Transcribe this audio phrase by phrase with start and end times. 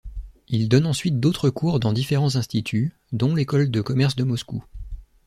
[0.47, 4.63] Il donne ensuite d'autres cours dans différents instituts, dont l'École de commerce de Moscou.